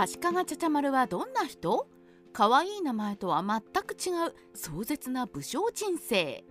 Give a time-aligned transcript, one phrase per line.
[0.00, 1.88] 足利茶々丸はどんな人？
[2.32, 6.44] 可愛い名前とは全く違う壮絶な武将人生。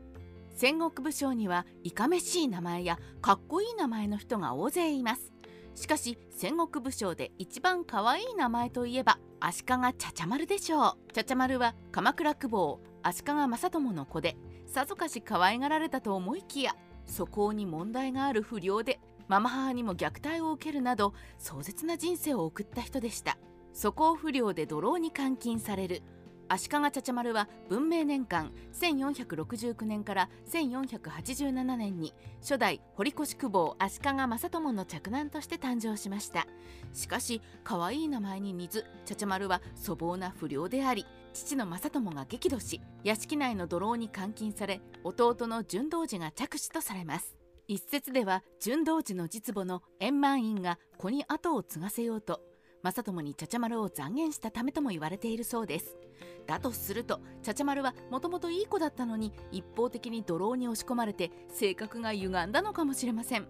[0.54, 5.32] 戦国武将にはいかめしい名前やかっこいい名前の人が大勢います。
[5.76, 9.94] しかし戦国武将で一番可愛い名前といえば足利茶々
[10.28, 11.14] 丸でしょう。
[11.14, 23.38] 茶々丸は鎌倉久保足利正友の子でさぞかし可愛がられたと思いきや素行に問題がある不良でママ母にも虐待を受けるなど壮絶な人生を送った人でした。
[23.74, 26.02] 素行不良で土牢に監禁される。
[26.50, 36.48] 足利茶々丸は文明年間1469年から1487年に初代堀越久保足利正友の嫡男として誕生しました。
[36.94, 47.36] しかし可愛い名前に似ず茶々丸は粗暴な不良であり父の正友が激怒し屋敷内の土牢に監禁され弟の純道寺が着手とされます。
[47.70, 52.40] 一説では純道寺の実母の円満院が子に後を継がせようと
[52.82, 55.98] 正友に茶々丸を残言したためとも言われているそうです。
[56.46, 63.48] だとすると茶々丸はもともといい子だったのに一方的に泥に押し込まれて性格が歪んだのかもしれません。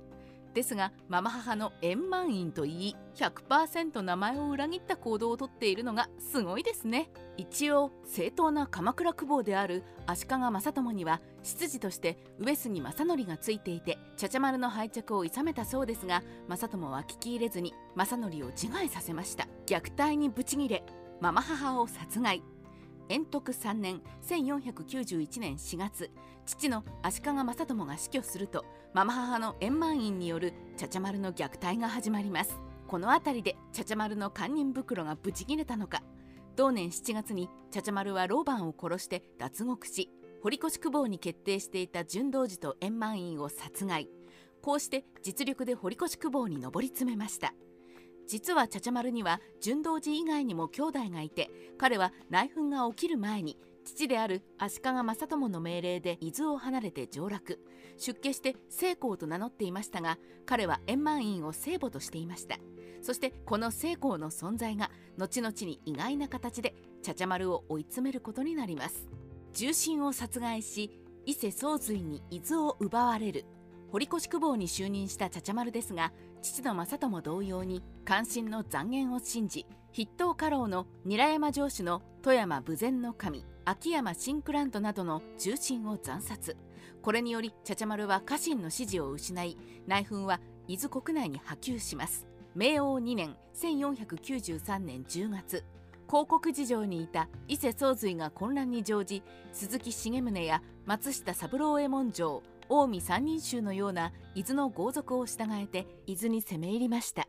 [0.58, 7.12] ですがママ母の円満院といい100%名前を裏切った行動をとっているのがすごいですね。
[7.38, 19.48] 一応正当な鎌倉久保である足利正友には執事として上杉正則がついていて茶々丸の敗着を諌めたそうですが正友は聞き入れずに正則を自害させました。
[19.68, 20.84] 虐待にブチギレ
[21.22, 22.42] ママ母を殺害。
[23.10, 26.12] 延徳3年1491年4月
[26.46, 32.58] 父の足利正友が死去するとママ母の円満院による茶々丸の虐待が始まります。
[32.88, 36.02] この辺りで茶々丸の堪忍袋がブチ切れたのか。
[36.56, 40.10] 同年7月に茶々丸は老番を殺して脱獄し
[40.42, 44.10] 堀越久保に決定していた純道寺と円満院を殺害。
[44.62, 47.54] こうして実力で堀越久保に上り詰めました。
[48.28, 57.58] 実は茶々丸には純道寺以外にも兄弟がいて彼は内紛が起きる前に父である足利正友の命令で伊豆を離れて上洛。
[57.98, 62.58] 出家して聖光と名乗っていましたが彼は円満院を聖母としていました。
[63.02, 69.08] そしてこの聖光の存在が後々に意外な形で茶々丸を追い詰めることになります。
[69.54, 70.92] 重臣を殺害し
[71.26, 73.46] 伊勢宗瑞に伊豆を奪われる。
[73.92, 76.12] 堀越久保に就任した茶々丸ですが
[76.42, 86.56] 父の正友同様に関心の残言を信じ筆頭家老の韮山城主の富山豊前の神秋山シンクラントなどの重臣を惨殺。
[87.02, 92.28] これにより茶々丸は家臣の支持を失い内紛は伊豆国内に波及します。
[92.56, 95.66] 明王2年1493年10月
[96.08, 99.22] 広告事情にいた伊勢宗瑞が混乱に乗じ
[99.52, 107.28] 鈴木重宗や松下三郎右衛門城近江三人衆のような伊豆の豪族を従えて伊豆に攻め入りました。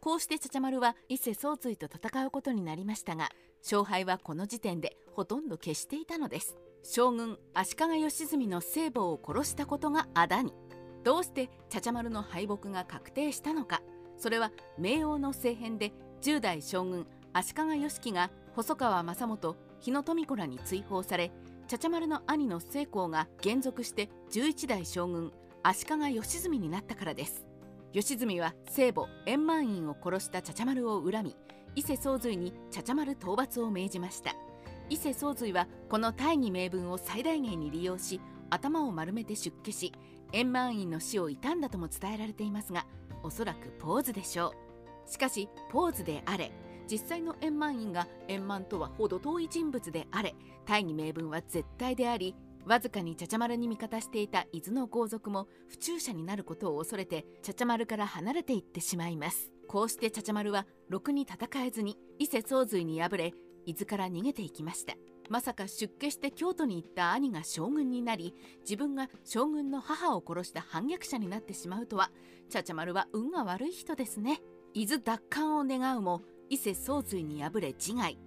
[0.00, 3.28] こうして茶々丸は伊勢宗瑞と戦うことになりましたが
[3.62, 6.56] 勝敗はこの時点でほとんど消していたのです。
[6.82, 10.52] 将軍足利義澄の聖母を殺したことがあだに。
[11.04, 13.82] どうして茶々丸の敗北が確定したのか。
[14.16, 21.32] それは明王の政変で10代将軍足利義樹が細川正元日野富子らに追放され
[21.70, 25.30] 茶々丸の兄の成功が現属して11代将軍
[25.62, 27.46] 足利義澄になったからです。
[27.92, 31.36] 義澄は聖母円満院を殺した茶々丸を恨み
[31.76, 34.34] 伊勢宗瑞に茶々丸討伐を命じました。
[34.88, 38.20] 伊勢宗瑞はこの大義名分を最大限に利用し
[38.50, 39.92] 頭を丸めて出家し
[40.32, 42.84] 円満院の死を悼んだとも伝えられていますが
[43.22, 44.54] おそらくポーズでしょ
[45.06, 45.08] う。
[45.08, 46.50] しかしポーズであれ
[46.90, 50.34] 実際の円満院が円満とは程遠い人物であれ
[50.66, 52.34] 大義名分は絶対であり
[52.66, 59.50] わずかに茶々丸に味方していた伊豆の豪族も不注者になることを恐れて茶々丸から離れていってしまいます。
[59.68, 63.34] こうして茶々丸はろくに戦えずに伊勢宗瑞に敗れ
[63.66, 64.94] 伊豆から逃げていきました。
[65.30, 72.10] まさか出家して京都に行った兄が将軍になり自分が将軍の母を殺した反逆者になってしまうとは
[72.50, 74.40] 茶々丸は運が悪い人ですね。
[74.74, 78.18] 伊豆奪還を願うも伊勢宗瑞に敗れ自害。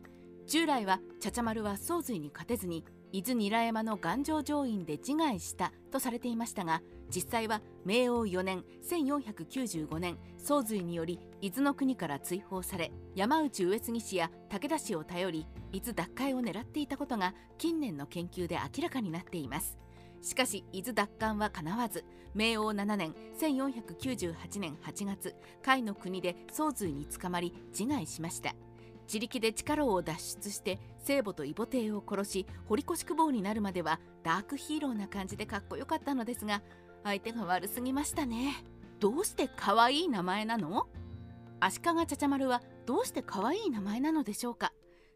[0.48, 6.82] 従来は茶々丸は宗瑞に勝てずに伊豆韮山の願成上院で自害したとされていましたが
[7.14, 19.78] 実際は明王4年1495年宗瑞により伊豆の国から追放され山内上杉氏や武田氏を頼り伊豆奪回を狙っていたことが近年の研究で明らかになっています。
[20.24, 22.04] しかし伊豆奪還はかなわず
[22.34, 28.56] 明王7年1498年8月甲斐の国で宗瑞に捕まり自害しました。
[29.06, 36.62] 自力で力を脱出して聖母と異母帝を殺し堀越久保になるまではダークヒーローな感じでかっこよかったのですが
[37.04, 38.64] 相手が悪すぎましたね。
[39.02, 40.88] どうして可愛い名前なの？
[41.60, 44.72] 足利茶々丸はどうして可愛い名前なのでしょうか？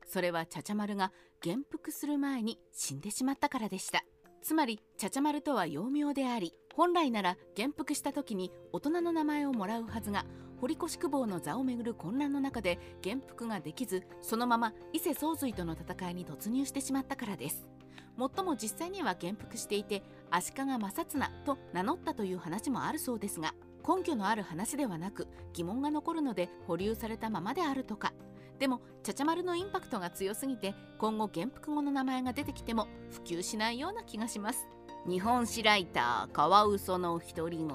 [0.06, 4.04] それはちゃちゃ丸が元服する前に死んでしまったからでした。
[4.42, 10.26] つまりちゃちゃ丸とは幼名であり本来なら元服した時に大人の名前をもらうはずが
[10.60, 17.68] 堀越久保の座をめぐる混乱の中で元服ができずそのまま伊勢宗瑞との戦いに突入してしまったからです。
[18.16, 20.02] もっとも実際には元服していて
[20.32, 23.54] 足利正綱と名乗ったという話もあるそうですが
[23.88, 28.14] 根拠のある話ではなく疑問が残るので保留されたままであるとか。
[28.60, 34.68] でもちゃちゃ丸のインパクトが強すぎて今後元服後の名前が出てきても普及しないような気がします。
[35.08, 37.68] 日本史ライターカワウソの独り言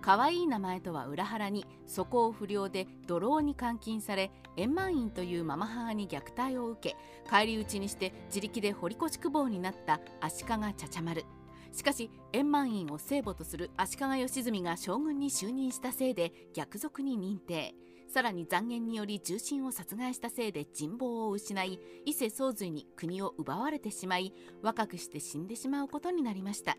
[0.00, 6.96] 可愛い名前とは裏腹に素行不良で土牢に監禁され円満院というママ母に虐待を受け
[7.28, 11.24] 返り討ちにして自力で堀越久保になった足利ちゃちゃ丸。
[11.72, 17.74] しかし円満院を聖母とする足利義澄が将軍に就任したせいで逆賊に認定。
[18.08, 24.32] さらに残言により重臣を殺害したせいで人望を失い伊勢宗瑞に国を奪われてしまい
[24.62, 26.76] 若くして死んでしまうことになりました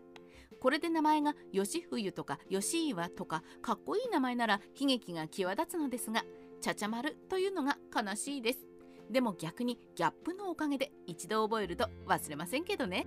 [0.60, 6.24] これで名前が吉冬とか吉岩とかかっこいい名前なら悲劇が際立つのですが
[6.60, 8.58] ちゃちゃ丸というのが悲しいです
[9.10, 13.06] でも逆にギャップのおかげで一度覚えると忘れませんけどね。